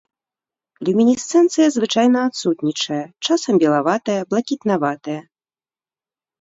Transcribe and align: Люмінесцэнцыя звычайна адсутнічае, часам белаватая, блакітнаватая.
Люмінесцэнцыя 0.87 1.67
звычайна 1.75 2.19
адсутнічае, 2.31 3.03
часам 3.29 3.53
белаватая, 3.67 4.19
блакітнаватая. 4.35 5.21